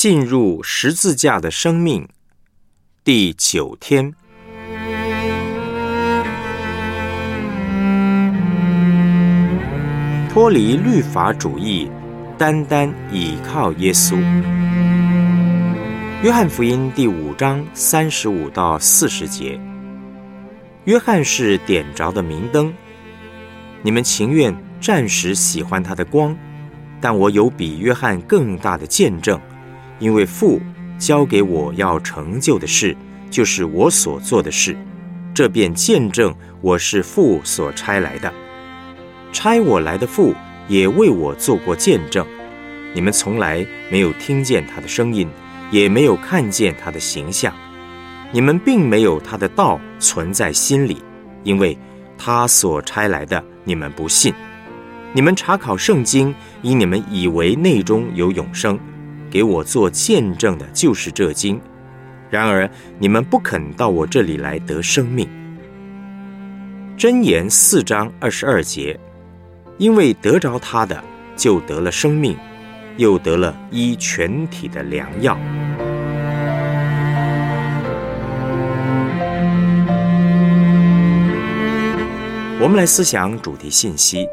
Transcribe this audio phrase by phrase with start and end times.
[0.00, 2.08] 进入十字架的生命
[3.02, 4.14] 第九天，
[10.30, 11.90] 脱离律法主义，
[12.38, 14.16] 单单倚靠耶稣。
[16.22, 19.58] 约翰福音第五章三十五到四十节，
[20.84, 22.72] 约翰是点着的明灯，
[23.82, 26.38] 你们情愿暂时喜欢他的光，
[27.00, 29.40] 但我有比约翰更大的见证。
[29.98, 30.60] 因为父
[30.98, 32.96] 交给我要成就的事，
[33.30, 34.76] 就是我所做的事，
[35.34, 38.32] 这便见证我是父所差来的。
[39.32, 40.34] 差我来的父
[40.68, 42.26] 也为我做过见证。
[42.94, 45.28] 你们从来没有听见他的声音，
[45.70, 47.52] 也没有看见他的形象。
[48.32, 51.02] 你们并没有他的道存在心里，
[51.44, 51.76] 因为
[52.16, 54.32] 他所差来的你们不信。
[55.12, 58.78] 你们查考圣经，因你们以为内中有永生。
[59.30, 61.60] 给我做见证的就是这经，
[62.30, 62.68] 然而
[62.98, 65.28] 你们不肯到我这里来得生命。
[66.96, 68.98] 箴言四章二十二节，
[69.76, 71.02] 因为得着他的，
[71.36, 72.36] 就得了生命，
[72.96, 75.38] 又得了医全体的良药。
[82.60, 84.26] 我们来思想主题信息。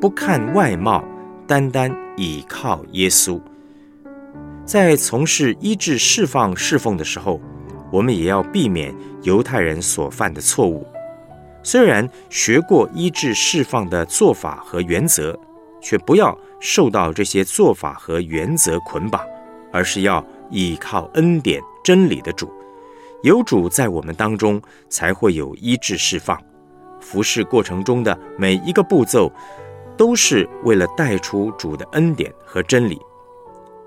[0.00, 1.04] 不看外貌，
[1.46, 3.38] 单单倚靠耶稣。
[4.64, 7.38] 在从事医治、释放、侍奉的时候，
[7.92, 10.86] 我们也要避免犹太人所犯的错误。
[11.62, 15.38] 虽然学过医治、释放的做法和原则，
[15.82, 19.20] 却不要受到这些做法和原则捆绑，
[19.70, 22.50] 而是要倚靠恩典、真理的主。
[23.22, 26.40] 有主在我们当中，才会有医治、释放。
[27.00, 29.30] 服侍过程中的每一个步骤。
[30.00, 32.98] 都是为了带出主的恩典和真理。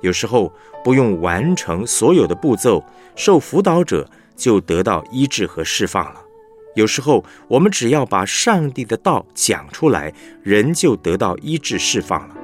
[0.00, 2.84] 有时候不用完成所有的步骤，
[3.14, 6.20] 受辅导者就得到医治和释放了。
[6.74, 10.12] 有时候我们只要把上帝的道讲出来，
[10.42, 12.34] 人就得到医治释放了。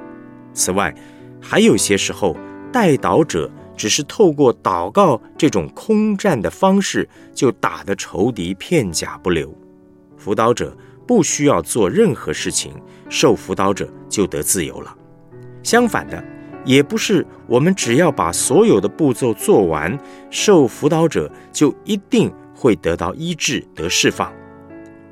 [0.53, 0.95] 此外，
[1.41, 2.37] 还有些时候，
[2.71, 7.05] 带导者只是透过祷告这种空战的方式，
[7.35, 9.53] 就打得仇敌片甲不留。
[10.15, 10.73] 辅导者。
[11.07, 12.73] 不需要做任何事情，
[13.09, 14.93] 受辅导者就得自由了。
[15.63, 16.23] 相反的，
[16.65, 19.97] 也不是我们只要把所有的步骤做完，
[20.29, 24.31] 受辅导者就一定会得到医治、得释放。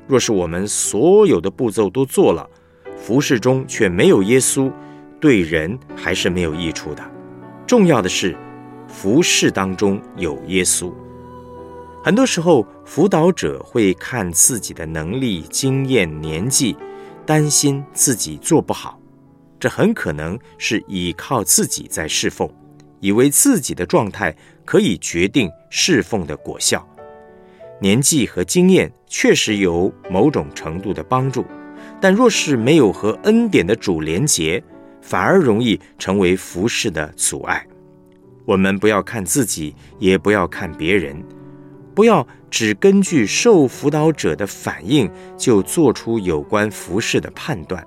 [0.06, 2.48] 若是我们所有的步骤都做了，
[2.96, 4.70] 服侍中却没有耶稣，
[5.18, 7.02] 对人还是没有益处的。
[7.66, 8.36] 重要的是，
[8.86, 10.92] 服侍当中有耶稣。
[12.06, 16.76] 很多时候，辅导者会看自己的能力、经验、年纪，
[17.26, 18.96] 担心自己做不好。
[19.58, 22.48] 这很可能是依靠自己在侍奉，
[23.00, 24.32] 以为自己的状态
[24.64, 26.88] 可以决定侍奉的果效。
[27.80, 31.44] 年纪和经验确实有某种程度的帮助，
[32.00, 34.62] 但若是没有和恩典的主连结，
[35.02, 37.66] 反而容易成为服侍的阻碍。
[38.44, 41.20] 我们不要看自己，也不要看别人。
[41.96, 47.82] 不要只根据受辅导者的反应就做出有关服饰的判断。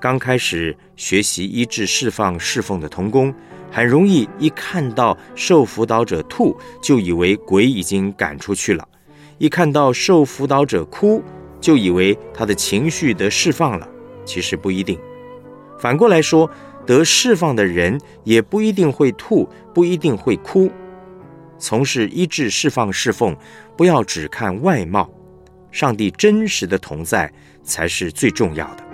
[0.00, 3.32] 刚开始学习医治、释放、侍奉的童工，
[3.70, 8.82] 很容易一看到受辅导者吐，就以为鬼已经赶出去了；
[9.36, 11.22] 一看到受辅导者哭，
[11.60, 13.86] 就以为他的情绪得释放了。
[14.24, 14.98] 其实不一定。
[15.78, 16.50] 反过来说，
[16.86, 20.70] 得释放的人也不一定会吐，不一定会哭。
[21.62, 23.36] 从事医治、释放、侍奉，
[23.76, 25.08] 不要只看外貌，
[25.70, 28.84] 上帝真实的同在才是最重要的。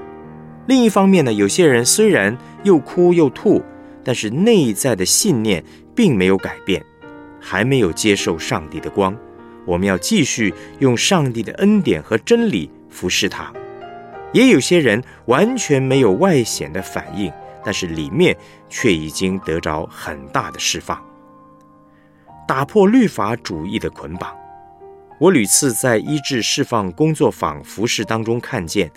[0.67, 3.65] 另一方面呢，有些人虽然又哭又吐，
[4.05, 5.65] 但是内在的信念
[5.97, 6.85] 并没有改变，
[7.41, 9.17] 还没有接受上帝的光。
[9.65, 13.51] 我们要继续用上帝的恩典和真理服侍他。
[14.35, 17.33] 也有些人完全没有外显的反应，
[17.65, 18.37] 但是里面
[18.69, 21.03] 却已经得着很大的释放。
[22.49, 24.35] 打破律法主义的捆绑。
[25.21, 28.91] 我屡次在医治、释放工作坊服饰当中看见，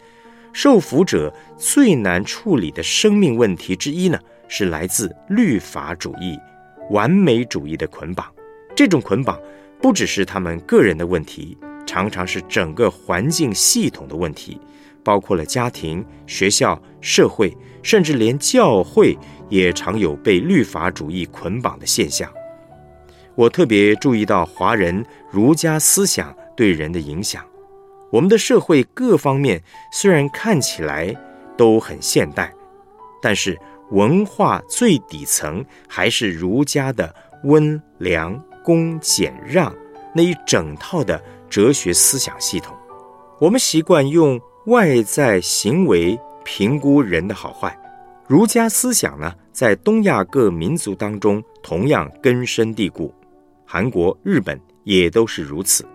[0.53, 4.17] 受服者最难处理的生命问题之一呢，
[4.47, 6.39] 是来自律法主义、
[6.91, 8.25] 完美主义的捆绑。
[8.73, 9.37] 这种捆绑
[9.81, 14.57] 不只是他们个人的问题，常常是整个环境系统的问题，
[15.03, 19.17] 包括了家庭、学校、社会，甚至连教会
[19.49, 22.31] 也常有被律法主义捆绑的现象。
[23.41, 27.43] 我特别注意到华人儒家思想对人的影响。
[28.11, 29.59] 我们的社会各方面
[29.91, 31.11] 虽然看起来
[31.57, 32.53] 都很现代，
[33.19, 33.59] 但是
[33.89, 37.11] 文化最底层还是儒家的
[37.45, 39.75] 温良恭俭让
[40.13, 42.77] 那一整套的哲学思想系统。
[43.39, 47.75] 我们习惯用外在行为评估人的好坏。
[48.27, 53.11] 儒家思想呢，在东亚各民族当中同样根深蒂固，
[53.73, 55.85] 韩国、日本也都是如此。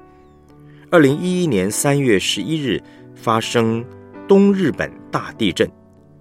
[0.90, 2.82] 二零一一年三月十一日
[3.14, 3.84] 发生
[4.26, 5.70] 东日本大地震，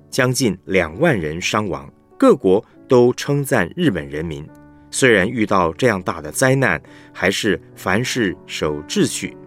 [0.10, 1.90] 将近两万人伤亡。
[2.18, 4.46] 各国都称赞日本人民，
[4.92, 6.82] 虽然遇到这样大的灾难，
[7.14, 9.38] 还是凡事守秩序。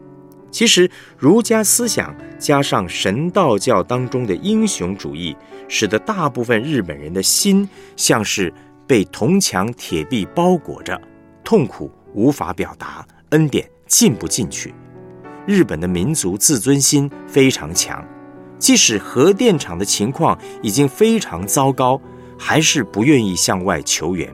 [0.51, 5.37] 其实，儒家思想加上神道教当中的英雄主义，
[5.69, 8.51] 使得大部分日本人的心像是
[8.87, 10.99] 被铜墙铁壁包裹着，
[11.45, 14.75] 痛苦无法表达，恩典进不进去。
[15.47, 18.05] 日本的民族自尊心非常强，
[18.59, 22.01] 即使核电厂的情况已经非常糟糕，
[22.39, 24.31] 还是不愿意向外求援。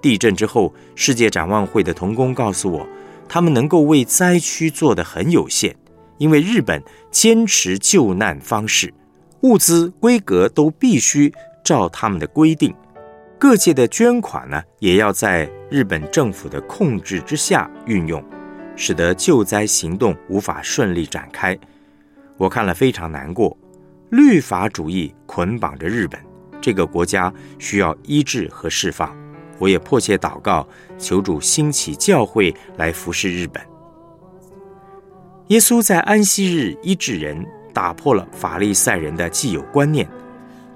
[0.00, 2.86] 地震之后，世界展望会的童工告诉我，
[3.28, 5.74] 他们能够为灾区做的很有限，
[6.18, 8.92] 因为日本坚持救难方式，
[9.40, 11.32] 物资规格都必须
[11.64, 12.74] 照他们的规定。
[13.38, 18.22] 各界的捐款呢，也要在日本政府的控制之下运用。
[18.76, 21.56] 使得救灾行动无法顺利展开，
[22.36, 23.56] 我看了非常难过。
[24.10, 26.20] 律法主义捆绑着日本
[26.60, 29.16] 这个国家，需要医治和释放。
[29.60, 30.66] 我也迫切祷告，
[30.98, 33.62] 求主兴起教会来服侍日本。
[35.46, 40.08] 耶稣在安息日医治人，打破了法利赛人的既有观念，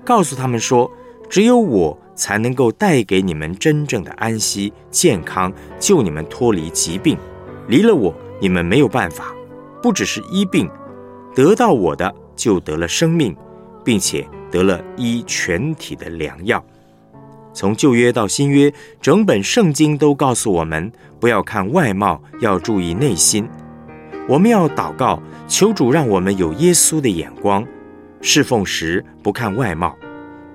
[0.05, 0.88] 告诉他们说
[1.29, 7.17] ：“只有我才能够带给你们真正的安息、健康，救你们脱离疾病。”
[7.69, 9.35] 离了我，你们没有办法。
[9.83, 10.69] 不只是医病，
[11.35, 13.37] 得到我的就得了生命，
[13.85, 16.65] 并且得了医全体的良药。
[17.53, 20.91] 从旧约到新约，整本圣经都告诉我们，
[21.21, 23.49] 不要看外貌，要注意内心。
[24.29, 27.67] 我们要祷告，求主让我们有耶稣的眼光，
[28.21, 29.97] 侍奉时不看外貌，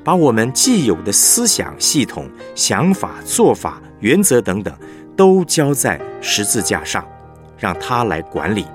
[0.04, 4.74] 把我们既有的思想系统、想法、做法、原则等等。
[5.16, 7.08] 都交在十字架上，
[7.56, 8.66] 让他来管理，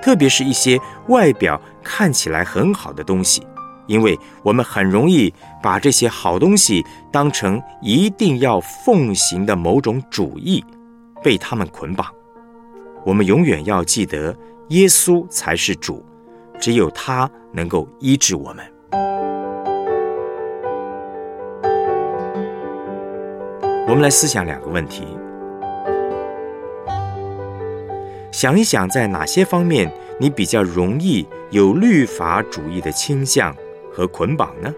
[0.00, 0.78] 特别是一些
[1.08, 3.44] 外表看起来很好的东西，
[3.88, 10.64] 因为我们很容易把这些好东西当成一定要奉行的某种主义，
[11.20, 12.06] 被他们捆绑。
[13.04, 14.32] 我们永远要记得，
[14.68, 16.06] 耶稣才是主，
[16.60, 19.31] 只有他能够医治我们。
[23.92, 25.06] 我们来思想两个问题。
[28.30, 33.54] 想一想，在哪些方面你比较容易有律法主义的倾向
[33.92, 34.74] 和捆绑呢？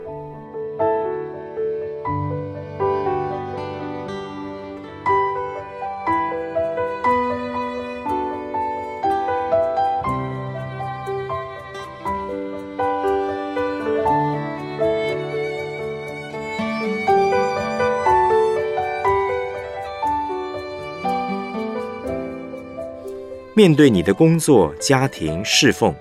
[23.57, 25.95] 面对你的工作、家庭、侍奉，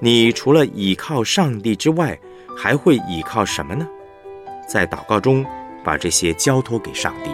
[0.00, 2.18] 你除了倚靠上帝之外，
[2.56, 3.86] 还会倚靠什么呢？
[4.66, 5.44] 在祷告中，
[5.84, 7.30] 把这些交托给上帝。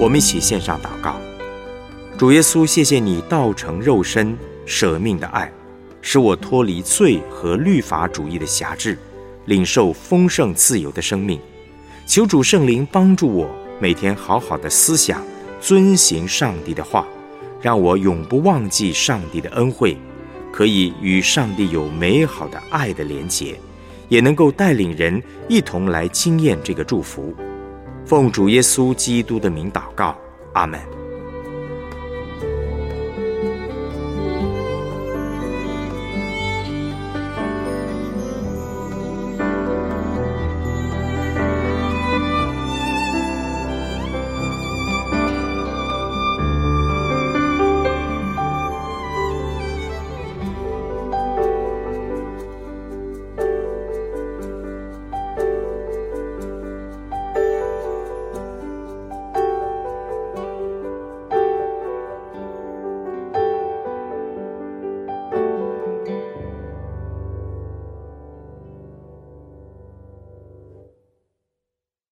[0.00, 1.20] 我们一起献上祷告，
[2.16, 5.52] 主耶稣，谢谢你道成肉身、舍命的爱，
[6.00, 8.96] 使我脱离罪和律法主义的辖制，
[9.44, 11.38] 领受丰盛自由的生命。
[12.06, 15.22] 求主圣灵帮助我，每天好好的思想、
[15.60, 17.06] 遵行上帝的话，
[17.60, 19.98] 让我永不忘记上帝的恩惠，
[20.50, 23.54] 可以与上帝有美好的爱的连结，
[24.08, 27.34] 也能够带领人一同来经验这个祝福。
[28.04, 30.16] 奉主耶稣基督的名祷告，
[30.52, 30.99] 阿门。